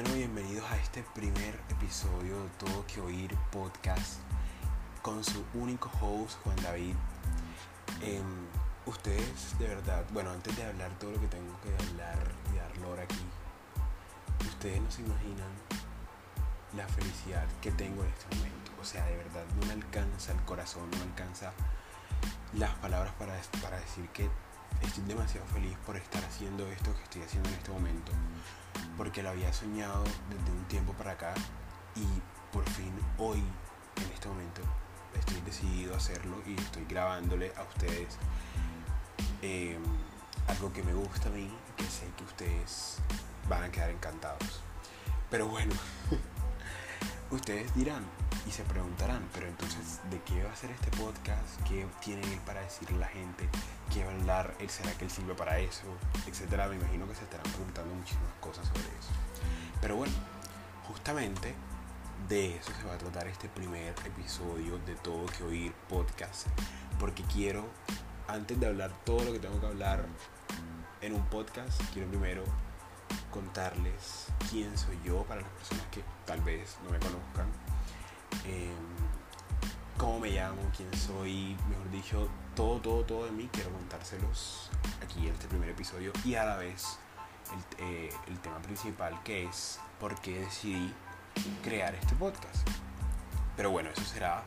Bueno, 0.00 0.14
bienvenidos 0.14 0.64
a 0.70 0.76
este 0.76 1.02
primer 1.12 1.60
episodio 1.70 2.44
de 2.44 2.48
Todo 2.50 2.86
que 2.86 3.00
Oír 3.00 3.34
podcast 3.50 4.20
con 5.02 5.24
su 5.24 5.44
único 5.54 5.90
host, 6.00 6.38
Juan 6.44 6.54
David. 6.62 6.94
Em, 8.00 8.46
ustedes, 8.86 9.58
de 9.58 9.66
verdad, 9.66 10.04
bueno, 10.12 10.30
antes 10.30 10.56
de 10.56 10.62
hablar 10.62 10.96
todo 11.00 11.10
lo 11.10 11.20
que 11.20 11.26
tengo 11.26 11.52
que 11.62 11.74
hablar 11.88 12.16
y 12.52 12.56
dar 12.58 12.78
lore 12.78 13.02
aquí, 13.02 13.26
ustedes 14.46 14.80
no 14.80 14.88
se 14.88 15.02
imaginan 15.02 15.50
la 16.76 16.86
felicidad 16.86 17.48
que 17.60 17.72
tengo 17.72 18.04
en 18.04 18.10
este 18.10 18.36
momento. 18.36 18.70
O 18.80 18.84
sea, 18.84 19.04
de 19.04 19.16
verdad, 19.16 19.44
no 19.58 19.66
me 19.66 19.72
alcanza 19.72 20.30
el 20.30 20.40
corazón, 20.42 20.88
no 20.92 20.98
me 20.98 21.02
alcanza 21.02 21.52
las 22.52 22.72
palabras 22.76 23.14
para, 23.14 23.36
para 23.60 23.80
decir 23.80 24.08
que 24.10 24.30
estoy 24.82 25.04
demasiado 25.04 25.46
feliz 25.48 25.76
por 25.84 25.96
estar 25.96 26.24
haciendo 26.24 26.66
esto 26.68 26.94
que 26.94 27.02
estoy 27.02 27.22
haciendo 27.22 27.48
en 27.48 27.54
este 27.56 27.70
momento, 27.70 28.12
porque 28.96 29.22
lo 29.22 29.30
había 29.30 29.52
soñado 29.52 30.04
desde 30.04 30.52
un 30.52 30.64
tiempo 30.68 30.92
para 30.92 31.12
acá 31.12 31.34
y 31.94 32.06
por 32.52 32.68
fin 32.70 32.92
hoy, 33.18 33.42
en 33.96 34.12
este 34.12 34.28
momento, 34.28 34.62
estoy 35.14 35.40
decidido 35.42 35.94
a 35.94 35.96
hacerlo 35.96 36.36
y 36.46 36.54
estoy 36.54 36.84
grabándole 36.86 37.52
a 37.56 37.62
ustedes 37.62 38.16
em, 39.42 39.82
algo 40.46 40.72
que 40.72 40.82
me 40.82 40.94
gusta 40.94 41.28
a 41.28 41.32
mí, 41.32 41.50
que 41.76 41.84
sé 41.84 42.06
que 42.16 42.24
ustedes 42.24 42.98
van 43.48 43.64
a 43.64 43.70
quedar 43.70 43.90
encantados. 43.90 44.60
Pero 45.30 45.48
bueno, 45.48 45.74
ustedes 47.30 47.74
dirán, 47.74 48.04
y 48.48 48.50
se 48.50 48.62
preguntarán, 48.62 49.28
pero 49.34 49.46
entonces, 49.46 50.00
¿de 50.10 50.22
qué 50.22 50.42
va 50.42 50.50
a 50.50 50.56
ser 50.56 50.70
este 50.70 50.90
podcast? 50.96 51.60
¿Qué 51.68 51.86
tiene 52.00 52.22
él 52.32 52.40
para 52.46 52.62
decirle 52.62 52.96
a 52.96 53.00
la 53.00 53.06
gente? 53.08 53.46
¿Qué 53.92 54.02
va 54.02 54.10
a 54.10 54.14
hablar? 54.14 54.54
¿Será 54.68 54.90
que 54.92 55.04
él 55.04 55.10
sirve 55.10 55.34
para 55.34 55.58
eso? 55.58 55.84
Etcétera. 56.26 56.66
Me 56.68 56.76
imagino 56.76 57.06
que 57.06 57.14
se 57.14 57.24
estarán 57.24 57.50
preguntando 57.52 57.94
muchísimas 57.94 58.32
cosas 58.40 58.66
sobre 58.66 58.80
eso. 58.80 59.10
Pero 59.82 59.96
bueno, 59.96 60.14
justamente 60.86 61.54
de 62.26 62.56
eso 62.56 62.72
se 62.80 62.88
va 62.88 62.94
a 62.94 62.98
tratar 62.98 63.28
este 63.28 63.50
primer 63.50 63.94
episodio 64.06 64.78
de 64.78 64.94
Todo 64.94 65.26
que 65.26 65.44
Oír 65.44 65.74
podcast. 65.86 66.46
Porque 66.98 67.24
quiero, 67.24 67.66
antes 68.28 68.58
de 68.58 68.66
hablar 68.66 68.92
todo 69.04 69.24
lo 69.24 69.32
que 69.32 69.40
tengo 69.40 69.60
que 69.60 69.66
hablar 69.66 70.06
en 71.02 71.14
un 71.14 71.26
podcast, 71.26 71.82
quiero 71.92 72.08
primero 72.08 72.44
contarles 73.30 74.28
quién 74.50 74.76
soy 74.78 74.98
yo 75.04 75.22
para 75.24 75.42
las 75.42 75.50
personas 75.50 75.84
que 75.90 76.02
tal 76.24 76.40
vez 76.40 76.78
no 76.82 76.90
me 76.90 76.98
conozcan 76.98 77.67
me 80.28 80.34
llamo, 80.34 80.60
quién 80.76 80.92
soy, 80.94 81.56
mejor 81.70 81.90
dicho, 81.90 82.28
todo, 82.54 82.78
todo, 82.80 83.02
todo 83.04 83.24
de 83.24 83.32
mí. 83.32 83.48
Quiero 83.50 83.70
contárselos 83.70 84.68
aquí 85.02 85.26
en 85.26 85.32
este 85.32 85.48
primer 85.48 85.70
episodio 85.70 86.12
y 86.22 86.34
a 86.34 86.44
la 86.44 86.56
vez 86.56 86.98
el, 87.78 87.86
eh, 87.86 88.10
tema 88.42 88.60
principal 88.60 89.22
que 89.22 89.44
es 89.44 89.80
por 89.98 90.20
qué 90.20 90.40
decidí 90.40 90.92
crear 91.62 91.94
este 91.94 92.14
podcast. 92.16 92.68
Pero 93.56 93.70
bueno, 93.70 93.88
eso 93.90 94.04
será 94.04 94.42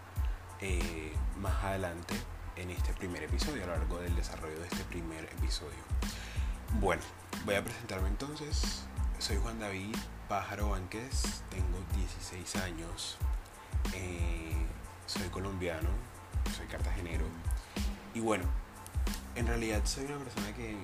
eh, 0.60 1.14
más 1.40 1.64
adelante 1.64 2.14
en 2.58 2.70
este 2.70 2.94
primer 2.94 3.24
episodio, 3.24 3.64
a 3.64 3.68
lo 3.68 3.78
largo 3.78 3.98
del 3.98 4.16
desarrollo 4.16 4.60
de 4.60 4.68
este 4.68 4.84
primer 4.84 5.24
episodio. 5.24 5.82
Bueno, 6.80 7.02
voy 7.44 7.56
a 7.56 7.64
presentarme 7.64 8.10
entonces. 8.10 8.84
Soy 9.18 9.38
Juan 9.38 9.60
David 9.60 9.96
Pájaro 10.28 10.70
Banques, 10.70 11.44
tengo 11.50 11.80
16 11.96 12.56
años, 12.58 13.18
eh, 13.94 14.68
soy 15.06 15.28
colombiano, 15.30 15.90
soy 16.56 16.68
cartagenero. 16.68 17.26
Y 18.14 18.20
bueno, 18.20 18.46
en 19.36 19.48
realidad 19.48 19.82
soy 19.86 20.06
una 20.06 20.18
persona 20.18 20.54
que 20.54 20.76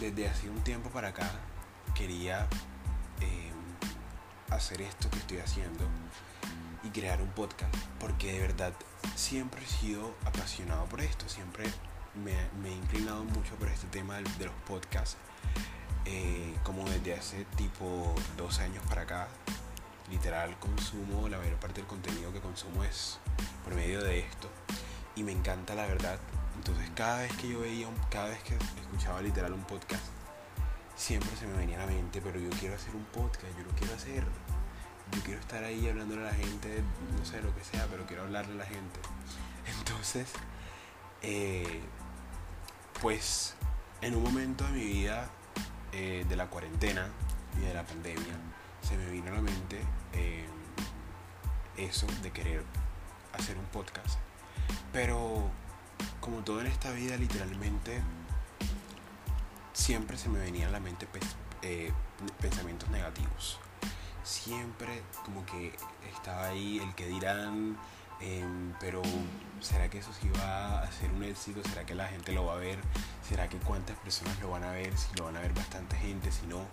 desde 0.00 0.28
hace 0.28 0.50
un 0.50 0.60
tiempo 0.62 0.90
para 0.90 1.08
acá 1.08 1.30
quería 1.94 2.48
eh, 3.20 3.52
hacer 4.50 4.82
esto 4.82 5.08
que 5.10 5.18
estoy 5.18 5.38
haciendo 5.38 5.84
y 6.82 6.90
crear 6.90 7.20
un 7.22 7.28
podcast. 7.28 7.74
Porque 7.98 8.32
de 8.32 8.40
verdad 8.40 8.72
siempre 9.14 9.62
he 9.62 9.66
sido 9.66 10.14
apasionado 10.24 10.84
por 10.86 11.00
esto. 11.00 11.28
Siempre 11.28 11.64
me, 12.14 12.32
he 12.68 12.72
inclinado 12.72 13.24
mucho 13.24 13.54
por 13.56 13.68
este 13.68 13.86
tema 13.88 14.16
de, 14.16 14.44
los 14.44 14.54
podcasts. 14.66 15.16
Eh, 16.06 16.54
como 16.64 16.86
desde 16.88 17.14
hace 17.14 17.46
tipo 17.56 18.14
dos 18.36 18.58
años 18.58 18.84
para 18.86 19.02
acá 19.02 19.28
literal 20.10 20.58
consumo, 20.58 21.28
la 21.28 21.38
mayor 21.38 21.56
parte 21.56 21.80
del 21.80 21.86
contenido 21.86 22.32
que 22.32 22.40
consumo 22.40 22.84
es 22.84 23.18
por 23.62 23.74
medio 23.74 24.02
de 24.02 24.20
esto. 24.20 24.50
Y 25.16 25.22
me 25.22 25.32
encanta 25.32 25.74
la 25.74 25.86
verdad. 25.86 26.18
Entonces 26.56 26.90
cada 26.94 27.22
vez 27.22 27.32
que 27.36 27.48
yo 27.48 27.60
veía, 27.60 27.88
cada 28.10 28.28
vez 28.28 28.42
que 28.42 28.54
escuchaba 28.54 29.20
literal 29.22 29.52
un 29.52 29.64
podcast, 29.64 30.04
siempre 30.96 31.30
se 31.36 31.46
me 31.46 31.56
venía 31.56 31.76
a 31.82 31.86
la 31.86 31.92
mente, 31.92 32.20
pero 32.22 32.38
yo 32.38 32.50
quiero 32.60 32.74
hacer 32.74 32.94
un 32.94 33.04
podcast, 33.06 33.46
yo 33.58 33.64
lo 33.64 33.70
quiero 33.70 33.94
hacer. 33.94 34.24
Yo 35.12 35.22
quiero 35.22 35.40
estar 35.40 35.62
ahí 35.62 35.86
hablando 35.88 36.14
a 36.16 36.20
la 36.20 36.34
gente, 36.34 36.82
no 37.18 37.24
sé 37.24 37.40
lo 37.42 37.54
que 37.54 37.62
sea, 37.62 37.86
pero 37.90 38.06
quiero 38.06 38.22
hablarle 38.22 38.54
a 38.54 38.56
la 38.56 38.66
gente. 38.66 39.00
Entonces, 39.78 40.28
eh, 41.22 41.82
pues 43.00 43.54
en 44.00 44.16
un 44.16 44.22
momento 44.22 44.64
de 44.64 44.72
mi 44.72 44.84
vida, 44.84 45.30
eh, 45.92 46.24
de 46.28 46.36
la 46.36 46.48
cuarentena 46.48 47.08
y 47.56 47.66
de 47.66 47.74
la 47.74 47.84
pandemia, 47.84 48.34
se 48.84 48.96
me 48.98 49.06
vino 49.10 49.32
a 49.32 49.36
la 49.36 49.40
mente 49.40 49.80
eh, 50.12 50.46
eso 51.76 52.06
de 52.22 52.30
querer 52.30 52.62
hacer 53.32 53.56
un 53.56 53.64
podcast. 53.66 54.18
Pero 54.92 55.50
como 56.20 56.42
todo 56.44 56.60
en 56.60 56.66
esta 56.66 56.90
vida, 56.92 57.16
literalmente, 57.16 58.02
siempre 59.72 60.16
se 60.16 60.28
me 60.28 60.38
venían 60.38 60.68
a 60.68 60.72
la 60.72 60.80
mente 60.80 61.08
eh, 61.62 61.92
pensamientos 62.40 62.88
negativos. 62.90 63.58
Siempre 64.22 65.02
como 65.24 65.44
que 65.46 65.74
estaba 66.14 66.48
ahí 66.48 66.78
el 66.78 66.94
que 66.94 67.06
dirán, 67.06 67.76
em, 68.20 68.72
pero 68.80 69.02
¿será 69.60 69.88
que 69.90 69.98
eso 69.98 70.12
sí 70.12 70.30
va 70.38 70.80
a 70.80 70.92
ser 70.92 71.10
un 71.10 71.22
éxito? 71.24 71.62
¿Será 71.68 71.84
que 71.84 71.94
la 71.94 72.08
gente 72.08 72.32
lo 72.32 72.46
va 72.46 72.54
a 72.54 72.56
ver? 72.56 72.78
¿Será 73.28 73.48
que 73.48 73.58
cuántas 73.58 73.96
personas 73.98 74.38
lo 74.40 74.50
van 74.50 74.64
a 74.64 74.72
ver? 74.72 74.96
Si 74.96 75.14
lo 75.16 75.24
van 75.24 75.36
a 75.36 75.40
ver 75.40 75.52
bastante 75.52 75.96
gente, 75.96 76.30
si 76.32 76.46
no. 76.46 76.66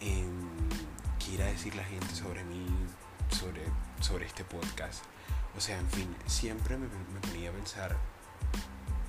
Em, 0.00 0.68
quiera 1.28 1.46
decir 1.46 1.74
la 1.74 1.84
gente 1.84 2.14
sobre 2.14 2.42
mí, 2.44 2.66
sobre, 3.30 3.62
sobre 4.00 4.26
este 4.26 4.44
podcast. 4.44 5.04
O 5.56 5.60
sea, 5.60 5.78
en 5.78 5.88
fin, 5.90 6.16
siempre 6.26 6.76
me, 6.76 6.86
me 6.86 7.20
ponía 7.20 7.50
a 7.50 7.52
pensar 7.52 7.96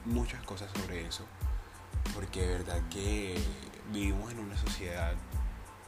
muchas 0.06 0.44
cosas 0.44 0.69
sobre 0.74 1.08
eso, 1.08 1.25
porque 2.13 2.41
de 2.41 2.47
verdad 2.58 2.81
que 2.90 3.41
vivimos 3.91 4.31
en 4.31 4.40
una 4.40 4.58
sociedad 4.58 5.13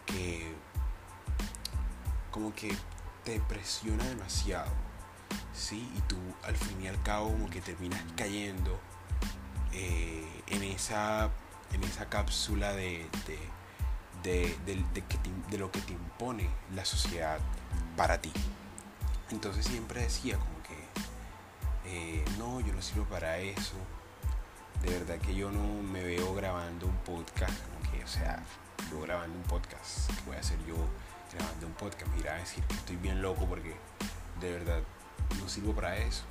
que 0.05 0.53
como 2.31 2.53
que 2.53 2.75
te 3.25 3.39
presiona 3.41 4.03
demasiado, 4.05 4.71
¿sí? 5.53 5.91
Y 5.97 6.01
tú 6.01 6.17
al 6.43 6.55
fin 6.55 6.81
y 6.81 6.87
al 6.87 7.01
cabo 7.03 7.29
como 7.29 7.49
que 7.49 7.61
terminas 7.61 8.01
cayendo 8.15 8.79
eh, 9.73 10.43
en, 10.47 10.63
esa, 10.63 11.29
en 11.73 11.83
esa 11.83 12.07
cápsula 12.09 12.71
de 12.73 13.07
de, 13.27 13.37
lo 15.57 15.71
que 15.71 15.81
te 15.81 15.93
impone 15.93 16.49
la 16.75 16.85
sociedad 16.85 17.39
para 17.95 18.19
ti. 18.21 18.31
Entonces 19.31 19.65
siempre 19.65 20.01
decía 20.01 20.37
como 20.37 20.61
que, 20.63 20.77
eh, 21.85 22.25
no, 22.37 22.59
yo 22.61 22.73
no 22.73 22.81
sirvo 22.81 23.05
para 23.05 23.37
eso. 23.37 23.75
De 24.83 24.91
verdad 24.91 25.19
que 25.19 25.35
yo 25.35 25.51
no 25.51 25.83
me 25.83 26.03
veo 26.03 26.33
grabando 26.33 26.87
un 26.87 26.97
podcast, 26.97 27.53
como 27.65 27.91
que, 27.91 28.03
o 28.03 28.07
sea, 28.07 28.43
yo 28.89 29.01
grabando 29.01 29.37
un 29.37 29.43
podcast, 29.43 30.09
¿qué 30.09 30.21
voy 30.25 30.35
a 30.35 30.39
hacer 30.39 30.57
yo 30.65 30.75
grabando 31.31 31.67
un 31.67 31.73
podcast? 31.73 32.11
Mira, 32.15 32.35
decir 32.35 32.63
que 32.63 32.73
estoy 32.73 32.95
bien 32.95 33.21
loco 33.21 33.45
porque 33.45 33.75
de 34.39 34.51
verdad 34.51 34.79
no 35.39 35.47
sirvo 35.47 35.73
para 35.73 35.97
eso. 35.97 36.23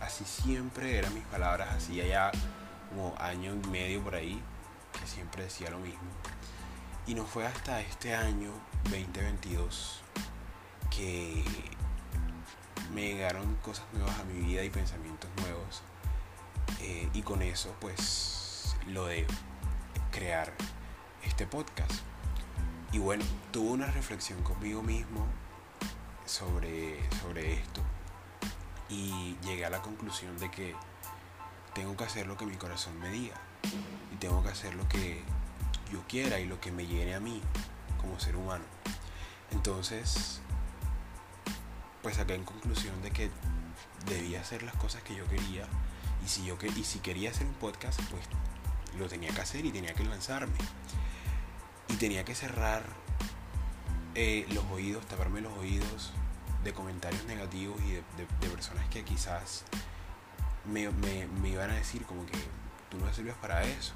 Así 0.00 0.24
siempre 0.24 0.98
eran 0.98 1.14
mis 1.14 1.24
palabras, 1.24 1.68
así 1.76 2.00
allá 2.00 2.32
como 2.88 3.14
año 3.18 3.54
y 3.54 3.68
medio 3.68 4.02
por 4.02 4.14
ahí, 4.14 4.42
que 4.98 5.06
siempre 5.06 5.44
decía 5.44 5.70
lo 5.70 5.78
mismo. 5.78 6.00
Y 7.06 7.14
no 7.14 7.24
fue 7.24 7.46
hasta 7.46 7.80
este 7.80 8.14
año 8.14 8.52
2022 8.84 10.02
que 10.90 11.44
me 12.92 13.02
llegaron 13.02 13.56
cosas 13.56 13.84
nuevas 13.92 14.18
a 14.20 14.24
mi 14.24 14.40
vida 14.40 14.62
y 14.62 14.70
pensamientos 14.70 15.30
nuevos. 15.38 15.82
Eh, 16.80 17.08
y 17.12 17.22
con 17.22 17.42
eso 17.42 17.74
pues 17.80 18.76
lo 18.86 19.06
de 19.06 19.26
crear 20.10 20.52
este 21.24 21.46
podcast. 21.46 21.92
Y 22.92 22.98
bueno, 22.98 23.24
tuve 23.50 23.70
una 23.70 23.86
reflexión 23.86 24.42
conmigo 24.42 24.82
mismo 24.82 25.26
sobre, 26.24 27.08
sobre 27.20 27.54
esto 27.54 27.80
y 28.88 29.36
llegué 29.42 29.64
a 29.64 29.70
la 29.70 29.80
conclusión 29.80 30.38
de 30.38 30.50
que 30.50 30.74
tengo 31.74 31.96
que 31.96 32.04
hacer 32.04 32.26
lo 32.26 32.36
que 32.36 32.44
mi 32.44 32.56
corazón 32.56 32.98
me 32.98 33.08
diga 33.08 33.36
y 34.12 34.16
tengo 34.16 34.42
que 34.42 34.50
hacer 34.50 34.74
lo 34.74 34.86
que 34.88 35.22
yo 35.92 36.02
quiera 36.08 36.40
y 36.40 36.46
lo 36.46 36.60
que 36.60 36.72
me 36.72 36.86
llene 36.86 37.14
a 37.14 37.20
mí 37.20 37.40
como 38.00 38.18
ser 38.18 38.36
humano. 38.36 38.64
Entonces, 39.50 40.40
pues 42.02 42.16
saqué 42.16 42.34
en 42.34 42.44
conclusión 42.44 43.00
de 43.02 43.10
que 43.10 43.30
debía 44.06 44.40
hacer 44.40 44.62
las 44.62 44.74
cosas 44.74 45.02
que 45.02 45.14
yo 45.14 45.24
quería 45.28 45.66
y 46.24 46.28
si 46.28 46.44
yo 46.44 46.56
y 46.76 46.84
si 46.84 47.00
quería 47.00 47.30
hacer 47.30 47.46
un 47.46 47.54
podcast, 47.54 48.00
pues 48.10 48.22
lo 48.98 49.08
tenía 49.08 49.30
que 49.30 49.40
hacer 49.40 49.64
y 49.64 49.70
tenía 49.70 49.94
que 49.94 50.04
lanzarme. 50.04 50.54
Y 51.88 51.94
tenía 51.94 52.24
que 52.24 52.34
cerrar 52.34 52.84
eh, 54.14 54.46
los 54.50 54.64
oídos, 54.66 55.06
taparme 55.06 55.40
los 55.40 55.52
oídos 55.58 56.12
de 56.64 56.72
comentarios 56.72 57.24
negativos 57.24 57.80
y 57.82 57.92
de, 57.92 58.02
personas 58.48 58.86
que 58.88 59.04
quizás 59.04 59.64
me, 60.64 60.88
me, 60.90 61.48
iban 61.48 61.70
a 61.70 61.74
decir 61.74 62.04
como 62.04 62.24
que 62.24 62.38
tú 62.88 62.98
no 62.98 63.12
sirves 63.12 63.34
para 63.34 63.64
eso. 63.64 63.94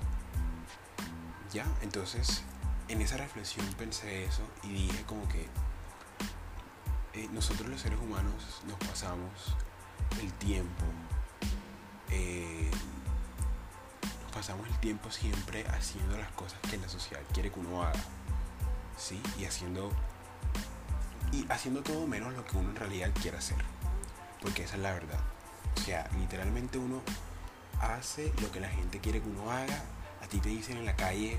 Ya, 1.52 1.66
entonces 1.82 2.42
en 2.88 3.00
esa 3.00 3.16
reflexión 3.16 3.66
pensé 3.78 4.24
eso 4.24 4.42
y 4.62 4.68
dije 4.68 5.04
como 5.06 5.28
que 5.28 5.48
eh, 7.14 7.28
nosotros 7.32 7.68
los 7.68 7.80
seres 7.80 7.98
humanos 7.98 8.62
nos 8.66 8.78
pasamos 8.88 9.56
el 10.20 10.32
tiempo, 10.34 10.84
eh, 12.10 12.70
nos 14.22 14.32
pasamos 14.32 14.66
el 14.68 14.78
tiempo 14.80 15.10
siempre 15.10 15.66
haciendo 15.68 16.16
las 16.18 16.30
cosas 16.32 16.58
que 16.70 16.76
la 16.76 16.88
sociedad 16.88 17.22
quiere 17.32 17.50
que 17.50 17.60
uno 17.60 17.82
haga, 17.82 18.04
¿sí? 18.96 19.20
Y 19.38 19.46
haciendo 19.46 19.90
y 21.32 21.44
haciendo 21.50 21.82
todo 21.82 22.06
menos 22.06 22.34
lo 22.34 22.44
que 22.44 22.56
uno 22.56 22.70
en 22.70 22.76
realidad 22.76 23.10
quiere 23.20 23.38
hacer. 23.38 23.58
Porque 24.40 24.64
esa 24.64 24.76
es 24.76 24.82
la 24.82 24.92
verdad. 24.92 25.20
O 25.76 25.80
sea, 25.80 26.08
literalmente 26.18 26.78
uno 26.78 27.02
hace 27.80 28.32
lo 28.40 28.50
que 28.50 28.60
la 28.60 28.68
gente 28.68 29.00
quiere 29.00 29.20
que 29.20 29.28
uno 29.28 29.50
haga. 29.50 29.82
A 30.26 30.28
ti 30.28 30.40
te 30.40 30.48
dicen 30.48 30.76
en 30.76 30.86
la 30.86 30.96
calle, 30.96 31.38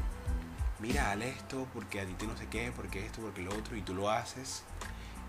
mira, 0.79 1.11
haz 1.11 1.19
esto 1.19 1.67
porque 1.73 1.99
a 1.99 2.05
ti 2.05 2.13
te 2.13 2.25
no 2.25 2.37
sé 2.37 2.47
qué, 2.47 2.71
porque 2.73 3.05
esto, 3.05 3.19
porque 3.19 3.41
lo 3.41 3.53
otro, 3.53 3.75
y 3.75 3.81
tú 3.81 3.93
lo 3.93 4.09
haces 4.09 4.63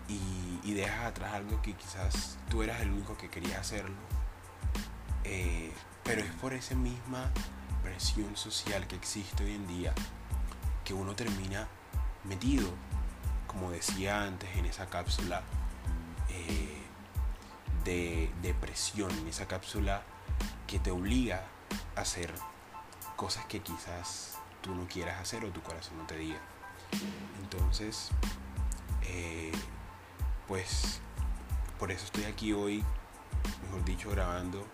y, 0.07 0.73
dejas 0.73 1.07
atrás 1.07 1.33
algo 1.33 1.61
que 1.61 1.73
quizás 1.73 2.37
tú 2.49 2.63
eras 2.63 2.79
el 2.79 2.91
único 2.91 3.17
que 3.17 3.29
quería 3.29 3.59
hacerlo. 3.59 3.97
Eh, 5.25 5.73
pero 6.05 6.21
es 6.21 6.31
por 6.35 6.53
esa 6.53 6.73
misma 6.75 7.31
presión 7.83 8.37
social 8.37 8.87
que 8.87 8.95
existe 8.95 9.43
hoy 9.43 9.55
en 9.55 9.67
día 9.67 9.93
que 10.85 10.93
uno 10.93 11.13
termina 11.13 11.67
metido 12.23 12.73
como 13.45 13.71
decía 13.71 14.23
antes, 14.23 14.49
en 14.55 14.67
esa 14.67 14.85
cápsula 14.85 15.41
eh, 16.29 16.81
de 17.83 18.31
depresión, 18.41 19.11
en 19.11 19.27
esa 19.27 19.47
cápsula 19.47 20.03
que 20.65 20.79
te 20.79 20.91
obliga 20.91 21.43
a 21.97 22.01
hacer 22.01 22.31
cosas 23.19 23.43
que 23.47 23.59
quizás 23.59 24.37
tú 24.61 24.73
no 24.73 24.87
quieras 24.87 25.19
hacer 25.19 25.43
o 25.43 25.49
tu 25.49 25.61
corazón 25.61 25.97
no 25.97 26.05
te 26.05 26.17
diga. 26.17 26.39
Entonces, 27.43 28.11
eh, 29.01 29.51
pues 30.47 31.01
por 31.77 31.91
eso 31.91 32.05
estoy 32.05 32.23
aquí 32.23 32.53
hoy, 32.53 32.81
mejor 33.63 33.83
dicho, 33.83 34.09
grabando 34.09 34.65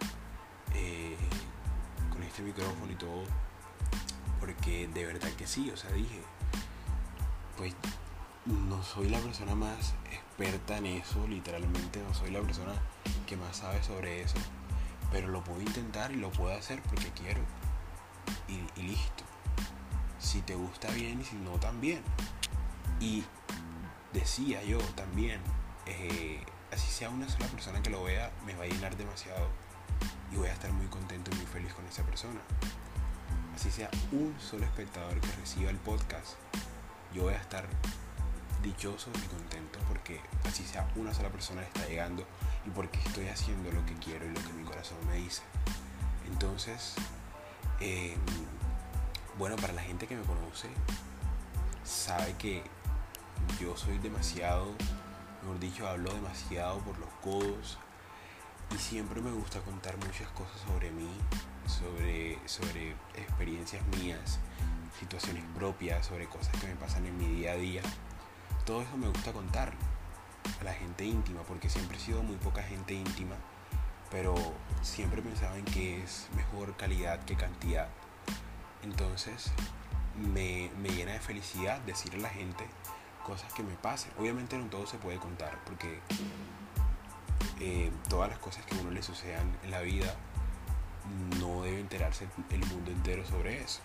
eh, 0.76 1.18
con 2.12 2.22
este 2.22 2.44
micrófono 2.44 2.92
y 2.92 2.96
todo, 2.96 3.24
porque 4.40 4.88
de 4.90 5.08
verdad 5.08 5.32
que 5.32 5.48
sí, 5.48 5.72
o 5.72 5.78
sea, 5.78 5.92
dije, 5.92 6.22
pues 7.58 7.74
no 8.46 8.84
soy 8.84 9.10
la 9.10 9.18
persona 9.22 9.56
más 9.56 9.96
experta 10.12 10.78
en 10.78 10.86
eso, 10.86 11.28
literalmente 11.28 12.00
no 12.08 12.14
soy 12.14 12.30
la 12.30 12.42
persona 12.42 12.74
que 13.26 13.38
más 13.38 13.58
sabe 13.58 13.82
sobre 13.82 14.22
eso, 14.22 14.38
pero 15.12 15.30
lo 15.30 15.44
puedo 15.44 15.62
intentar 15.62 16.12
y 16.12 16.18
lo 16.18 16.30
puedo 16.30 16.56
hacer 16.56 16.84
porque 16.84 17.10
quiero 17.10 17.42
y, 18.48 18.82
listo. 18.82 19.24
Si 20.20 20.42
te 20.42 20.56
gusta 20.56 20.90
bien 20.92 21.22
y 21.22 21.24
si 21.24 21.36
no 21.36 21.52
también. 21.60 22.02
Y 23.00 23.24
decía 24.14 24.64
yo 24.64 24.78
también, 24.96 25.42
eh, 25.86 26.44
así 26.72 26.88
sea 26.88 27.10
una 27.10 27.28
sola 27.30 27.48
persona 27.48 27.82
que 27.82 27.90
lo 27.90 28.04
vea, 28.04 28.32
me 28.46 28.56
va 28.56 28.64
a 28.64 28.68
llenar 28.68 28.96
demasiado 28.96 29.50
y 30.32 30.38
voy 30.38 30.48
a 30.48 30.54
estar 30.54 30.72
muy 30.72 30.88
contento 30.88 31.32
y 31.32 31.36
muy 31.36 31.46
feliz 31.46 31.74
con 31.74 31.86
esa 31.86 32.04
persona. 32.04 32.40
Así 33.54 33.72
sea 33.72 33.90
un 34.12 34.36
solo 34.40 34.66
espectador 34.66 35.20
que 35.20 35.32
reciba 35.34 35.70
el 35.70 35.78
podcast, 35.78 36.36
yo 37.14 37.24
voy 37.24 37.34
a 37.34 37.38
estar 37.38 37.66
dichoso 38.62 39.10
y 39.16 39.28
contento 39.28 39.80
porque 39.88 40.20
así 40.44 40.64
sea 40.64 40.90
una 40.96 41.14
sola 41.14 41.30
persona 41.30 41.62
está 41.62 41.86
llegando 41.88 42.26
y 42.66 42.70
porque 42.72 43.00
estoy 43.00 43.28
haciendo 43.28 43.72
lo 43.72 43.86
que 43.86 43.94
quiero 43.96 44.26
y 44.26 44.30
lo 44.30 44.42
que 44.42 44.54
mi 44.54 44.64
corazón 44.64 44.98
me 45.08 45.16
dice. 45.16 45.44
Entonces, 46.28 46.96
em, 47.80 48.20
bueno, 49.38 49.56
para 49.58 49.74
la 49.74 49.82
gente 49.82 50.08
que 50.08 50.16
me 50.16 50.24
conoce, 50.24 50.70
sabe 51.84 52.34
que 52.38 52.64
yo 53.60 53.76
soy 53.76 53.98
demasiado, 54.00 54.74
mejor 55.42 55.60
dicho, 55.60 55.88
hablo 55.88 56.14
demasiado 56.14 56.80
por 56.80 56.98
los 57.00 57.10
codos 57.22 57.78
y 58.74 58.78
siempre 58.78 59.22
me 59.22 59.32
gusta 59.32 59.60
contar 59.62 59.98
muchas 59.98 60.28
cosas 60.30 60.60
sobre 60.68 60.92
mí, 60.92 61.10
sobre, 61.68 62.40
sobre 62.48 62.92
experiencias 63.16 63.86
mías, 63.98 64.40
situaciones 65.00 65.44
propias, 65.56 66.06
sobre 66.06 66.28
cosas 66.28 66.60
que 66.60 66.68
me 66.68 66.76
pasan 66.76 67.06
en 67.06 67.18
mi 67.18 67.28
día 67.28 67.52
a 67.52 67.56
día. 67.56 67.82
Todo 68.66 68.82
eso 68.82 68.98
me 68.98 69.08
gusta 69.08 69.32
contar 69.34 69.74
a 70.60 70.64
la 70.64 70.74
gente 70.74 71.06
íntima, 71.06 71.42
porque 71.44 71.70
siempre 71.70 71.98
he 71.98 72.00
sido 72.00 72.24
muy 72.24 72.38
poca 72.38 72.64
gente 72.64 72.94
íntima, 72.94 73.36
pero 74.12 74.36
siempre 74.82 75.22
pensaba 75.22 75.58
en 75.58 75.66
que 75.66 76.04
es 76.04 76.28
mejor 76.36 76.76
calidad 76.78 77.24
que 77.26 77.36
cantidad. 77.36 77.90
Entonces 78.84 79.52
me, 80.18 80.70
llena 80.84 81.14
de 81.14 81.20
felicidad 81.20 81.80
decirle 81.82 82.20
a 82.20 82.24
la 82.24 82.30
gente 82.30 82.66
cosas 83.26 83.52
que 83.54 83.64
me 83.64 83.76
pasen. 83.76 84.12
Obviamente 84.20 84.58
no 84.58 84.66
todo 84.66 84.86
se 84.86 84.98
puede 84.98 85.18
contar, 85.18 85.60
porque 85.66 86.00
eh, 87.60 87.92
todas 88.10 88.30
las 88.30 88.40
cosas 88.40 88.66
que 88.66 88.76
a 88.76 88.82
uno 88.82 88.92
le 88.92 89.02
sucedan 89.02 89.58
en 89.64 89.72
la 89.72 89.82
vida 89.82 90.14
no 91.40 91.64
debe 91.64 91.80
enterarse 91.80 92.28
el 92.50 92.66
mundo 92.66 92.92
entero 92.92 93.26
sobre 93.26 93.62
eso. 93.62 93.82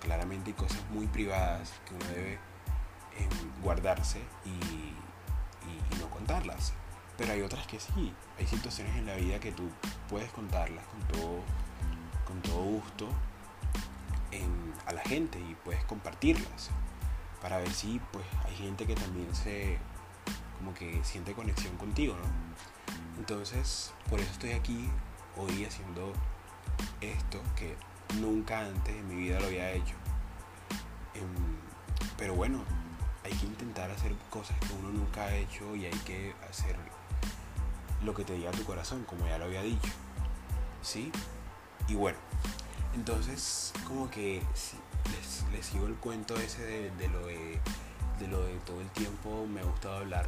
Claramente 0.00 0.50
hay 0.50 0.54
cosas 0.54 0.80
muy 0.90 1.06
privadas 1.06 1.72
que 1.86 1.94
uno 1.94 2.06
debe 2.06 2.38
guardarse 3.62 4.20
y, 4.44 4.92
no 5.98 6.08
contarlas. 6.08 6.72
Pero 7.22 7.34
hay 7.34 7.42
otras 7.42 7.64
que 7.68 7.78
sí, 7.78 8.12
hay 8.36 8.48
situaciones 8.48 8.96
en 8.96 9.06
la 9.06 9.14
vida 9.14 9.38
que 9.38 9.52
tú 9.52 9.70
puedes 10.08 10.32
contarlas 10.32 10.84
con 10.86 11.00
todo, 11.06 11.40
con 12.26 12.42
todo 12.42 12.62
gusto 12.64 13.08
a 14.86 14.92
la 14.92 15.02
gente 15.02 15.38
y 15.38 15.54
puedes 15.64 15.84
compartirlas 15.84 16.70
para 17.40 17.58
ver 17.58 17.70
si 17.70 18.00
pues 18.10 18.24
hay 18.44 18.56
gente 18.56 18.88
que 18.88 18.96
también 18.96 19.32
se 19.36 19.78
como 20.58 20.74
que 20.74 21.04
siente 21.04 21.32
conexión 21.32 21.76
contigo, 21.76 22.16
¿no? 22.16 23.20
Entonces, 23.20 23.92
por 24.10 24.18
eso 24.18 24.32
estoy 24.32 24.50
aquí 24.50 24.88
hoy 25.36 25.64
haciendo 25.64 26.12
esto 27.00 27.40
que 27.54 27.76
nunca 28.20 28.66
antes 28.66 28.96
en 28.96 29.06
mi 29.06 29.14
vida 29.14 29.38
lo 29.38 29.46
había 29.46 29.70
hecho. 29.70 29.94
Em, 31.14 31.56
pero 32.18 32.34
bueno, 32.34 32.64
hay 33.22 33.30
que 33.30 33.46
intentar 33.46 33.92
hacer 33.92 34.12
cosas 34.28 34.58
que 34.58 34.74
uno 34.74 34.88
nunca 34.90 35.22
ha 35.22 35.36
hecho 35.36 35.76
y 35.76 35.86
hay 35.86 35.98
que 36.00 36.34
hacer 36.50 36.76
lo 38.04 38.14
que 38.14 38.24
te 38.24 38.34
diga 38.34 38.50
tu 38.50 38.64
corazón, 38.64 39.04
como 39.04 39.26
ya 39.26 39.38
lo 39.38 39.46
había 39.46 39.62
dicho. 39.62 39.90
¿Sí? 40.82 41.12
Y 41.88 41.94
bueno, 41.94 42.18
entonces 42.94 43.72
como 43.86 44.10
que 44.10 44.42
les, 45.52 45.66
sigo 45.66 45.86
el 45.86 45.94
cuento 45.96 46.36
ese 46.36 46.90
de, 46.90 47.08
lo 47.08 47.26
de, 47.26 47.60
lo 48.28 48.44
de 48.44 48.54
todo 48.60 48.80
el 48.80 48.88
tiempo 48.90 49.46
me 49.46 49.60
ha 49.60 49.64
gustado 49.64 49.98
hablar. 49.98 50.24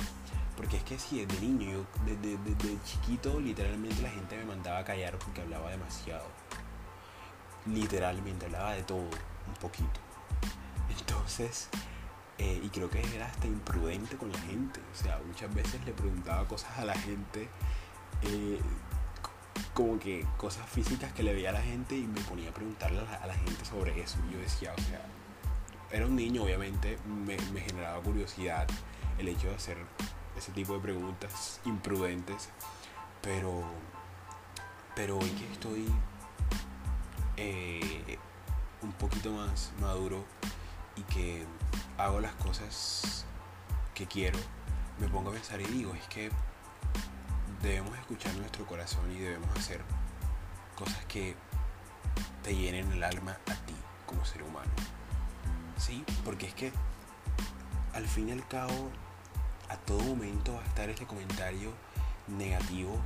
Porque 0.56 0.76
es 0.76 0.84
que 0.84 0.98
si 0.98 1.24
desde 1.24 1.40
niño, 1.40 1.70
yo 1.70 1.86
desde, 2.06 2.36
desde 2.38 2.82
chiquito 2.84 3.40
literalmente 3.40 4.02
la 4.02 4.10
gente 4.10 4.36
me 4.36 4.44
mandaba 4.44 4.78
a 4.78 4.84
callar 4.84 5.18
porque 5.18 5.42
hablaba 5.42 5.70
demasiado. 5.70 6.26
Literalmente 7.66 8.46
hablaba 8.46 8.72
de 8.72 8.82
todo, 8.82 8.98
un 9.00 9.54
poquito. 9.60 10.00
Entonces, 10.96 11.68
eh, 12.38 12.60
y 12.62 12.68
creo 12.68 12.90
que 12.90 13.00
era 13.14 13.26
hasta 13.26 13.46
imprudente 13.46 14.16
con 14.16 14.32
la 14.32 14.38
gente. 14.40 14.80
O 14.92 14.96
sea, 14.96 15.20
muchas 15.26 15.54
veces 15.54 15.84
le 15.84 15.92
preguntaba 15.92 16.46
cosas 16.48 16.78
a 16.78 16.84
la 16.84 16.94
gente, 16.94 17.48
eh, 18.22 18.58
como 19.72 19.98
que 19.98 20.26
cosas 20.36 20.68
físicas 20.68 21.12
que 21.12 21.22
le 21.22 21.32
veía 21.32 21.50
a 21.50 21.52
la 21.52 21.62
gente 21.62 21.96
y 21.96 22.06
me 22.06 22.20
ponía 22.22 22.50
a 22.50 22.54
preguntarle 22.54 23.00
a 23.00 23.26
la, 23.26 23.34
gente 23.34 23.64
sobre 23.64 24.00
eso. 24.00 24.18
Y 24.28 24.34
yo 24.34 24.40
decía, 24.40 24.74
o 24.76 24.80
sea, 24.82 25.00
era 25.92 26.06
un 26.06 26.16
niño, 26.16 26.42
obviamente, 26.42 26.98
me, 27.06 27.38
generaba 27.60 28.00
curiosidad 28.02 28.66
el 29.18 29.28
hecho 29.28 29.48
de 29.48 29.54
hacer 29.54 29.78
ese 30.36 30.50
tipo 30.52 30.74
de 30.74 30.80
preguntas 30.80 31.60
imprudentes. 31.64 32.48
Pero, 33.22 33.62
pero 34.96 35.18
hoy 35.18 35.30
que 35.30 35.52
estoy 35.52 35.86
eh, 37.36 38.18
un 38.82 38.92
poquito 38.92 39.32
más 39.32 39.72
maduro 39.80 40.24
y 40.96 41.02
que 41.02 41.46
hago 41.98 42.20
las 42.20 42.34
cosas 42.34 43.24
que 43.94 44.06
quiero, 44.06 44.38
me 44.98 45.08
pongo 45.08 45.30
a 45.30 45.34
pensar 45.34 45.60
y 45.60 45.64
digo, 45.64 45.94
es 45.94 46.06
que 46.08 46.30
debemos 47.62 47.96
escuchar 47.98 48.34
nuestro 48.36 48.66
corazón 48.66 49.10
y 49.12 49.18
debemos 49.18 49.48
hacer 49.56 49.80
cosas 50.76 51.04
que 51.06 51.36
te 52.42 52.54
llenen 52.54 52.90
el 52.92 53.02
alma 53.02 53.38
a 53.46 53.54
ti 53.66 53.74
como 54.06 54.24
ser 54.24 54.42
humano. 54.42 54.70
¿Sí? 55.78 56.04
Porque 56.24 56.46
es 56.46 56.54
que 56.54 56.72
al 57.94 58.06
fin 58.06 58.28
y 58.28 58.32
al 58.32 58.46
cabo, 58.48 58.90
a 59.68 59.76
todo 59.76 60.00
momento 60.02 60.54
va 60.54 60.60
a 60.60 60.66
estar 60.66 60.88
ese 60.90 61.06
comentario 61.06 61.72
negativo 62.26 63.00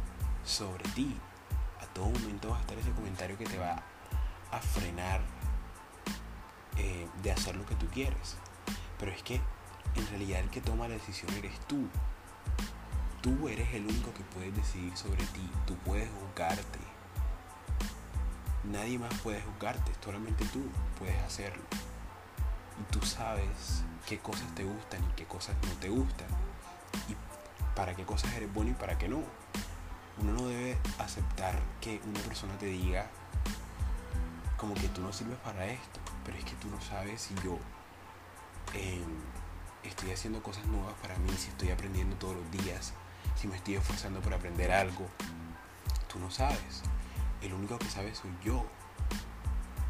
sobre 0.44 0.84
ti. 0.90 1.16
A 1.80 1.86
todo 1.92 2.06
momento 2.06 2.50
va 2.50 2.58
a 2.58 2.60
estar 2.60 2.78
ese 2.78 2.90
comentario 2.92 3.36
que 3.36 3.44
te 3.44 3.58
va 3.58 3.82
a 4.50 4.58
frenar 4.60 5.20
eh, 6.76 7.06
de 7.22 7.32
hacer 7.32 7.56
lo 7.56 7.66
que 7.66 7.74
tú 7.74 7.86
quieres. 7.88 8.36
Pero 8.98 9.12
es 9.12 9.22
que 9.22 9.40
en 9.94 10.08
realidad 10.08 10.40
el 10.40 10.50
que 10.50 10.60
toma 10.60 10.88
la 10.88 10.94
decisión 10.94 11.32
eres 11.34 11.58
tú. 11.66 11.88
Tú 13.20 13.48
eres 13.48 13.72
el 13.74 13.84
único 13.84 14.12
que 14.14 14.22
puedes 14.24 14.54
decidir 14.54 14.96
sobre 14.96 15.24
ti. 15.26 15.50
Tú 15.66 15.76
puedes 15.84 16.08
juzgarte. 16.20 16.78
Nadie 18.64 18.98
más 18.98 19.14
puede 19.20 19.40
juzgarte, 19.40 19.92
solamente 20.04 20.44
tú 20.46 20.62
puedes 20.98 21.16
hacerlo. 21.22 21.62
Y 22.80 22.92
tú 22.92 23.04
sabes 23.04 23.82
qué 24.06 24.18
cosas 24.18 24.54
te 24.54 24.64
gustan 24.64 25.02
y 25.02 25.14
qué 25.14 25.24
cosas 25.24 25.56
no 25.66 25.72
te 25.80 25.88
gustan. 25.88 26.28
Y 27.08 27.16
para 27.74 27.94
qué 27.94 28.04
cosas 28.04 28.32
eres 28.34 28.52
bueno 28.52 28.70
y 28.70 28.74
para 28.74 28.98
qué 28.98 29.08
no. 29.08 29.22
Uno 30.20 30.32
no 30.32 30.48
debe 30.48 30.78
aceptar 30.98 31.58
que 31.80 32.00
una 32.04 32.20
persona 32.20 32.56
te 32.58 32.66
diga 32.66 33.06
como 34.56 34.74
que 34.74 34.88
tú 34.88 35.00
no 35.00 35.12
sirves 35.12 35.38
para 35.38 35.66
esto. 35.66 36.00
Pero 36.24 36.36
es 36.36 36.44
que 36.44 36.54
tú 36.56 36.68
no 36.68 36.80
sabes 36.80 37.22
si 37.22 37.34
yo 37.36 37.58
estoy 39.84 40.10
haciendo 40.12 40.42
cosas 40.42 40.64
nuevas 40.66 40.94
para 41.02 41.16
mí, 41.18 41.30
si 41.36 41.48
estoy 41.48 41.70
aprendiendo 41.70 42.16
todos 42.16 42.36
los 42.36 42.50
días, 42.50 42.92
si 43.36 43.48
me 43.48 43.56
estoy 43.56 43.76
esforzando 43.76 44.20
por 44.20 44.34
aprender 44.34 44.70
algo. 44.72 45.06
Tú 46.12 46.18
no 46.18 46.30
sabes. 46.30 46.82
El 47.42 47.52
único 47.52 47.78
que 47.78 47.88
sabe 47.90 48.14
soy 48.14 48.30
yo. 48.44 48.66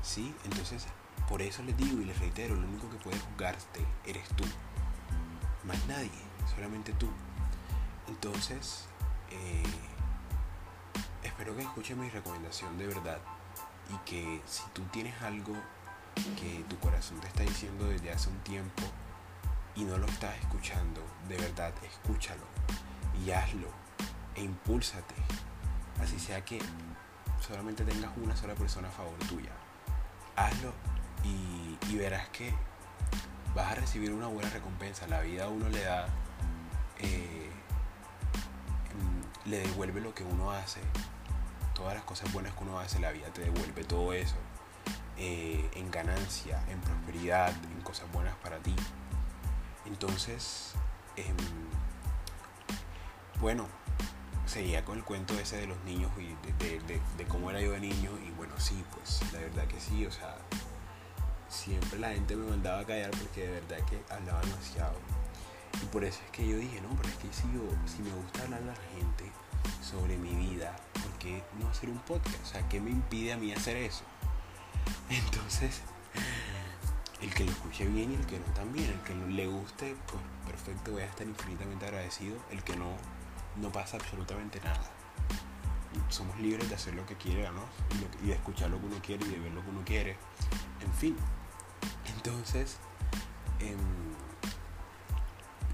¿Sí? 0.02 0.34
Entonces, 0.44 0.86
por 1.28 1.42
eso 1.42 1.62
les 1.62 1.76
digo 1.76 2.00
y 2.00 2.04
les 2.04 2.18
reitero, 2.18 2.54
lo 2.54 2.66
único 2.66 2.88
que 2.90 2.96
puede 2.96 3.18
juzgarte 3.18 3.84
eres 4.06 4.28
tú. 4.30 4.44
Más 5.64 5.86
nadie, 5.86 6.10
solamente 6.54 6.92
tú. 6.94 7.08
Entonces, 8.06 8.86
eh, 9.30 9.62
espero 11.22 11.54
que 11.54 11.62
escuchen 11.62 12.00
mi 12.00 12.08
recomendación 12.08 12.78
de 12.78 12.86
verdad 12.86 13.20
y 13.90 13.96
que 14.08 14.42
si 14.46 14.62
tú 14.72 14.82
tienes 14.90 15.20
algo 15.22 15.54
que 16.40 16.64
tu 16.68 16.78
corazón 16.78 17.20
te 17.20 17.28
está 17.28 17.42
diciendo 17.42 17.86
desde 17.88 18.10
hace 18.10 18.28
un 18.28 18.38
tiempo 18.38 18.82
y 19.74 19.84
no 19.84 19.96
lo 19.96 20.06
estás 20.06 20.36
escuchando, 20.38 21.00
de 21.28 21.36
verdad, 21.36 21.72
escúchalo 21.84 22.42
y 23.24 23.30
hazlo 23.30 23.68
e 24.34 24.42
impúlsate. 24.42 25.14
Así 26.00 26.18
sea 26.18 26.44
que 26.44 26.60
solamente 27.40 27.84
tengas 27.84 28.10
una 28.16 28.36
sola 28.36 28.54
persona 28.54 28.88
a 28.88 28.90
favor 28.90 29.18
tuya. 29.28 29.52
Hazlo 30.36 30.72
y, 31.24 31.96
verás 31.96 32.28
que 32.28 32.54
vas 33.54 33.72
a 33.72 33.74
recibir 33.74 34.12
una 34.12 34.26
buena 34.28 34.48
recompensa. 34.50 35.06
La 35.08 35.20
vida 35.20 35.44
a 35.44 35.48
uno 35.48 35.68
le 35.68 35.82
da, 35.82 36.06
eh, 36.98 37.50
le 39.46 39.58
devuelve 39.58 40.00
lo 40.00 40.14
que 40.14 40.24
uno 40.24 40.52
hace. 40.52 40.80
Todas 41.74 41.94
las 41.94 42.04
cosas 42.04 42.32
buenas 42.32 42.52
que 42.54 42.64
uno 42.64 42.78
hace, 42.78 42.98
la 43.00 43.10
vida 43.12 43.28
te 43.28 43.42
devuelve 43.42 43.84
todo 43.84 44.12
eso. 44.12 44.36
Eh, 45.20 45.68
en 45.74 45.90
ganancia, 45.90 46.62
en 46.68 46.80
prosperidad, 46.80 47.52
en 47.74 47.80
cosas 47.82 48.10
buenas 48.12 48.36
para 48.36 48.58
ti. 48.58 48.74
Entonces, 49.84 50.74
em, 51.16 51.34
bueno, 53.40 53.66
seguía 54.46 54.84
con 54.84 54.96
el 54.96 55.04
cuento 55.04 55.34
ese 55.34 55.56
de 55.56 55.66
los 55.66 55.78
niños 55.84 56.12
y 56.18 56.36
de, 56.62 57.26
cómo 57.26 57.50
era 57.50 57.60
yo 57.60 57.72
de 57.72 57.80
niño 57.80 58.12
y 58.24 58.30
bueno, 58.36 58.54
sí, 58.58 58.84
pues 58.94 59.20
la 59.32 59.40
verdad 59.40 59.66
que 59.66 59.80
sí, 59.80 60.06
o 60.06 60.12
sea, 60.12 60.36
siempre 61.48 61.98
la 61.98 62.10
gente 62.10 62.36
me 62.36 62.48
mandaba 62.48 62.80
a 62.80 62.84
callar 62.84 63.10
porque 63.10 63.42
de 63.46 63.60
verdad 63.60 63.78
que 63.86 64.00
hablaba 64.14 64.40
demasiado. 64.42 64.94
Y 65.82 65.86
por 65.86 66.04
eso 66.04 66.20
es 66.24 66.30
que 66.30 66.46
yo 66.46 66.56
dije, 66.56 66.80
no, 66.80 66.90
pero 66.96 67.08
es 67.08 67.16
que 67.16 67.32
si, 67.32 67.42
yo, 67.52 67.62
si 67.86 68.02
me 68.02 68.14
gusta 68.14 68.42
hablar 68.42 68.62
a 68.62 68.66
la 68.66 68.76
gente 68.94 69.32
sobre 69.82 70.16
mi 70.16 70.34
vida, 70.34 70.76
¿por 70.92 71.10
qué 71.18 71.42
no 71.58 71.68
hacer 71.68 71.90
un 71.90 71.98
podcast? 71.98 72.40
O 72.42 72.46
sea, 72.46 72.68
¿qué 72.68 72.80
me 72.80 72.90
impide 72.90 73.32
a 73.32 73.36
mí 73.36 73.52
hacer 73.52 73.76
eso? 73.76 74.04
Entonces, 75.10 75.80
el 77.20 77.34
que 77.34 77.44
lo 77.44 77.50
escuche 77.50 77.86
bien 77.86 78.12
y 78.12 78.14
el 78.14 78.26
que 78.26 78.38
no 78.38 78.46
también, 78.54 78.90
el 78.90 79.00
que 79.00 79.14
le 79.14 79.46
guste, 79.46 79.96
pues 80.06 80.22
perfecto, 80.46 80.92
voy 80.92 81.02
a 81.02 81.06
estar 81.06 81.26
infinitamente 81.26 81.86
agradecido. 81.86 82.36
El 82.50 82.62
que 82.62 82.76
no, 82.76 82.96
no 83.56 83.72
pasa 83.72 83.96
absolutamente 83.96 84.60
nada. 84.60 84.90
Somos 86.10 86.38
libres 86.38 86.68
de 86.68 86.74
hacer 86.74 86.94
lo 86.94 87.04
que 87.06 87.16
quiera, 87.16 87.50
¿no? 87.50 87.62
Y 88.22 88.28
de 88.28 88.34
escuchar 88.34 88.70
lo 88.70 88.78
que 88.78 88.86
uno 88.86 88.96
quiere 89.02 89.26
y 89.26 89.30
de 89.30 89.38
ver 89.38 89.52
lo 89.52 89.62
que 89.62 89.70
uno 89.70 89.82
quiere. 89.84 90.16
En 90.80 90.92
fin. 90.92 91.16
Entonces, 92.16 92.76
em, 93.60 93.78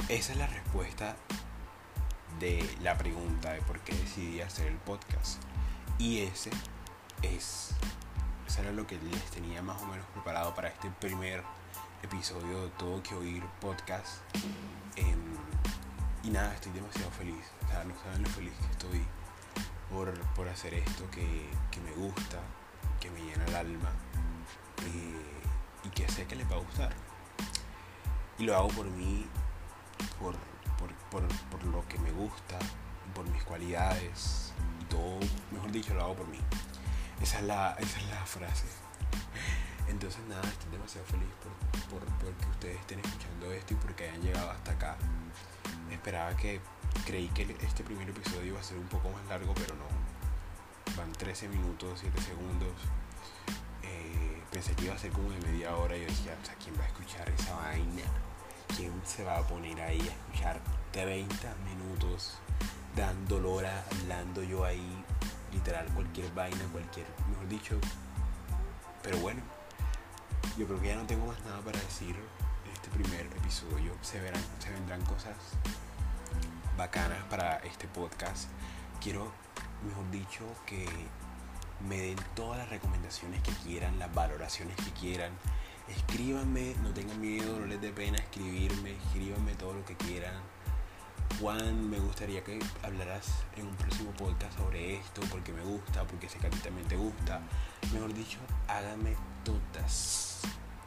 esa 0.08 0.32
es 0.32 0.38
la 0.38 0.46
respuesta 0.46 1.16
de 2.40 2.76
la 2.82 2.96
pregunta 2.96 3.52
de 3.52 3.60
por 3.62 3.80
qué 3.80 3.94
decidí 3.94 4.40
hacer 4.40 4.66
el 4.66 4.76
podcast. 4.76 5.42
Y 5.98 6.20
ese 6.20 6.50
es 7.22 7.70
eso 8.46 8.60
era 8.60 8.72
lo 8.72 8.86
que 8.86 8.98
les 8.98 9.24
tenía 9.30 9.62
más 9.62 9.80
o 9.82 9.86
menos 9.86 10.06
preparado 10.12 10.54
para 10.54 10.68
este 10.68 10.90
primer 11.00 11.42
episodio 12.02 12.64
de 12.64 12.68
Todo 12.70 13.02
Que 13.02 13.14
Oír 13.14 13.42
podcast. 13.60 14.22
Em, 14.96 15.34
y 16.22 16.30
nada, 16.30 16.54
estoy 16.54 16.72
demasiado 16.72 17.10
feliz. 17.12 17.44
O 17.64 17.68
sea, 17.68 17.84
no 17.84 17.94
saben 18.02 18.22
lo 18.22 18.28
feliz 18.28 18.52
que 18.60 18.70
estoy 18.72 19.06
por, 19.90 20.48
hacer 20.48 20.74
esto 20.74 21.10
que, 21.10 21.48
me 21.82 21.92
gusta, 21.92 22.40
que 23.00 23.10
me 23.10 23.20
llena 23.20 23.44
el 23.46 23.56
alma 23.56 23.90
eh, 24.82 25.42
y 25.84 25.88
que 25.90 26.08
sé 26.08 26.26
que 26.26 26.36
les 26.36 26.50
va 26.50 26.56
a 26.56 26.60
gustar. 26.60 26.92
Y 28.38 28.44
lo 28.44 28.56
hago 28.56 28.68
por 28.68 28.86
mí, 28.86 29.26
por, 30.20 30.34
por 31.10 31.64
lo 31.64 31.86
que 31.88 31.98
me 31.98 32.10
gusta, 32.12 32.58
por 33.14 33.28
mis 33.30 33.44
cualidades 33.44 34.52
y 34.80 34.84
todo, 34.86 35.20
mejor 35.52 35.70
dicho, 35.70 35.94
lo 35.94 36.02
hago 36.02 36.16
por 36.16 36.28
mí. 36.28 36.40
Esa 37.24 37.38
es 37.38 37.44
la, 37.44 37.74
esa 37.78 37.98
es 38.00 38.06
la 38.10 38.26
frase. 38.26 38.66
Entonces 39.88 40.20
nada, 40.28 40.42
estoy 40.46 40.72
demasiado 40.72 41.06
feliz 41.06 41.30
por, 41.88 42.04
por, 42.04 42.34
que 42.34 42.50
ustedes 42.50 42.80
estén 42.80 42.98
escuchando 42.98 43.50
esto 43.50 43.72
y 43.72 43.76
porque 43.78 44.10
hayan 44.10 44.20
llegado 44.20 44.50
hasta 44.50 44.72
acá. 44.72 44.96
Esperaba 45.90 46.36
que, 46.36 46.60
creí 47.06 47.28
que 47.28 47.56
este 47.62 47.82
primer 47.82 48.10
episodio 48.10 48.44
iba 48.44 48.60
a 48.60 48.62
ser 48.62 48.76
un 48.76 48.88
poco 48.88 49.08
más 49.08 49.24
largo, 49.26 49.54
pero 49.54 49.74
no. 49.74 49.86
Van 50.98 51.10
13 51.12 51.48
minutos, 51.48 52.00
7 52.02 52.20
segundos. 52.20 52.74
Eh, 53.82 54.42
pensé 54.52 54.74
que 54.74 54.84
iba 54.84 54.94
a 54.94 54.98
ser 54.98 55.10
como 55.10 55.30
de 55.30 55.40
media 55.50 55.74
hora 55.76 55.96
y 55.96 56.02
yo 56.02 56.06
decía, 56.08 56.36
¿quién 56.62 56.78
va 56.78 56.84
a 56.84 56.88
escuchar 56.88 57.30
esa 57.30 57.56
vaina? 57.56 58.02
¿Quién 58.76 58.92
se 59.06 59.24
va 59.24 59.38
a 59.38 59.46
poner 59.46 59.80
ahí 59.80 59.98
a 59.98 60.12
escuchar 60.12 60.60
30 60.92 61.54
minutos 61.64 62.36
dando 62.94 63.40
lora, 63.40 63.82
hablando 63.90 64.42
yo 64.42 64.64
ahí 64.64 65.03
literal 65.54 65.86
cualquier 65.94 66.32
vaina, 66.34 66.64
cualquier, 66.72 67.06
mejor 67.30 67.48
dicho. 67.48 67.78
Pero 69.02 69.18
bueno, 69.18 69.40
yo 70.58 70.66
creo 70.66 70.80
que 70.80 70.88
ya 70.88 70.96
no 70.96 71.06
tengo 71.06 71.26
más 71.26 71.42
nada 71.44 71.60
para 71.60 71.78
decir 71.80 72.14
en 72.14 72.72
este 72.72 72.90
primer 72.90 73.26
episodio. 73.26 73.94
Se, 74.02 74.20
verán, 74.20 74.42
se 74.58 74.70
vendrán 74.70 75.00
cosas 75.06 75.36
bacanas 76.76 77.22
para 77.30 77.58
este 77.58 77.86
podcast. 77.88 78.48
Quiero, 79.00 79.32
mejor 79.86 80.10
dicho, 80.10 80.44
que 80.66 80.86
me 81.88 81.98
den 81.98 82.18
todas 82.34 82.58
las 82.58 82.68
recomendaciones 82.68 83.42
que 83.42 83.52
quieran, 83.64 83.98
las 83.98 84.12
valoraciones 84.12 84.76
que 84.76 84.90
quieran. 84.92 85.32
Escríbanme, 85.88 86.74
no 86.82 86.90
tengan 86.90 87.20
miedo, 87.20 87.60
no 87.60 87.66
les 87.66 87.80
dé 87.80 87.92
pena 87.92 88.16
escribirme, 88.16 88.92
escríbanme 88.92 89.54
todo 89.54 89.74
lo 89.74 89.84
que 89.84 89.94
quieran 89.96 90.34
Juan, 91.40 91.90
me 91.90 91.98
gustaría 91.98 92.44
que 92.44 92.60
hablaras 92.82 93.26
en 93.56 93.66
un 93.66 93.74
próximo 93.74 94.12
podcast 94.12 94.56
sobre 94.56 94.96
esto, 94.96 95.20
porque 95.30 95.52
me 95.52 95.62
gusta, 95.62 96.04
porque 96.04 96.28
sé 96.28 96.38
que 96.38 96.46
a 96.46 96.50
ti 96.50 96.58
también 96.58 96.86
te 96.86 96.96
gusta. 96.96 97.40
Mejor 97.92 98.14
dicho, 98.14 98.38
hágame 98.68 99.16
todas, 99.42 100.42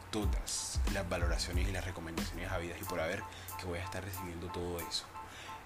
todas 0.10 0.80
las 0.94 1.08
valoraciones 1.10 1.68
y 1.68 1.72
las 1.72 1.86
recomendaciones 1.86 2.50
habidas 2.50 2.80
y 2.82 2.86
por 2.86 3.00
haber, 3.02 3.24
que 3.60 3.66
voy 3.66 3.80
a 3.80 3.84
estar 3.84 4.04
recibiendo 4.04 4.48
todo 4.48 4.80
eso. 4.80 5.06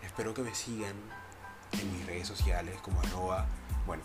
Espero 0.04 0.34
que 0.34 0.42
me 0.42 0.56
sigan 0.56 0.96
en 1.74 1.94
mis 1.94 2.06
redes 2.08 2.28
sociales 2.28 2.80
como 2.82 3.02
arroba, 3.02 3.46
bueno, 3.86 4.02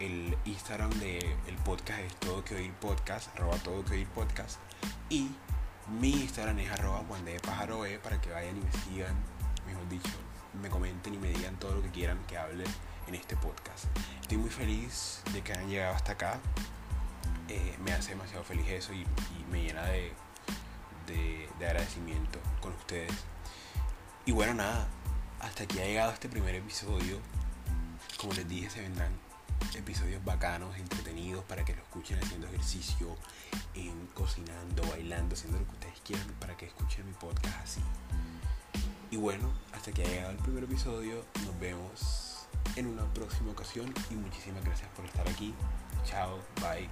el 0.00 0.38
Instagram 0.46 0.90
del 1.00 1.56
podcast 1.64 2.00
es 2.00 2.16
todo 2.16 2.42
que 2.44 2.54
oír 2.54 2.72
podcast, 2.74 3.34
arroba 3.36 3.56
todo 3.58 3.84
que 3.84 3.92
oír 3.92 4.08
podcast. 4.08 4.58
Y 5.10 5.28
mi 6.00 6.12
Instagram 6.12 6.58
es 6.60 6.70
arroba 6.70 7.04
Juan 7.06 7.24
de 7.26 7.36
e, 7.36 7.98
para 7.98 8.20
que 8.20 8.30
vayan 8.30 8.56
y 8.56 8.60
me 8.60 8.72
sigan 8.72 9.37
dicho, 9.88 10.12
me 10.60 10.68
comenten 10.68 11.14
y 11.14 11.18
me 11.18 11.28
digan 11.28 11.56
todo 11.56 11.74
lo 11.74 11.82
que 11.82 11.90
quieran 11.90 12.18
que 12.26 12.36
hable 12.36 12.64
en 13.06 13.14
este 13.14 13.36
podcast. 13.36 13.86
Estoy 14.20 14.38
muy 14.38 14.50
feliz 14.50 15.22
de 15.32 15.42
que 15.42 15.52
hayan 15.52 15.68
llegado 15.68 15.94
hasta 15.94 16.12
acá. 16.12 16.40
Eh, 17.48 17.76
me 17.84 17.92
hace 17.92 18.10
demasiado 18.10 18.44
feliz 18.44 18.66
eso 18.68 18.92
y, 18.92 19.06
me 19.50 19.62
llena 19.62 19.84
de, 19.86 20.12
de, 21.06 21.66
agradecimiento 21.66 22.38
con 22.60 22.72
ustedes. 22.74 23.12
Y 24.26 24.32
bueno, 24.32 24.54
nada, 24.54 24.88
hasta 25.40 25.64
aquí 25.64 25.78
ha 25.78 25.84
llegado 25.84 26.12
este 26.12 26.28
primer 26.28 26.54
episodio. 26.54 27.18
Como 28.20 28.34
les 28.34 28.46
dije, 28.46 28.68
se 28.68 28.82
vendrán 28.82 29.12
episodios 29.74 30.22
bacanos, 30.24 30.76
entretenidos 30.76 31.44
para 31.44 31.64
que 31.64 31.74
lo 31.74 31.82
escuchen 31.82 32.18
haciendo 32.22 32.46
ejercicio, 32.48 33.16
en 33.74 34.06
cocinando, 34.08 34.82
bailando, 34.90 35.34
haciendo 35.34 35.58
lo 35.58 35.66
que 35.66 35.72
ustedes 35.72 36.00
quieran 36.04 36.26
para 36.40 36.56
que 36.56 36.66
escuchen 36.66 37.06
mi 37.06 37.12
podcast 37.12 37.56
así. 37.62 37.80
Y 39.10 39.16
bueno, 39.16 39.50
hasta 39.72 39.92
que 39.92 40.02
ha 40.02 40.06
llegado 40.06 40.30
el 40.32 40.36
primer 40.38 40.64
episodio, 40.64 41.24
nos 41.44 41.58
vemos 41.60 42.46
en 42.76 42.86
una 42.86 43.04
próxima 43.14 43.52
ocasión 43.52 43.92
y 44.10 44.14
muchísimas 44.14 44.64
gracias 44.64 44.88
por 44.94 45.04
estar 45.06 45.26
aquí. 45.28 45.54
Chao, 46.04 46.38
bye. 46.60 46.88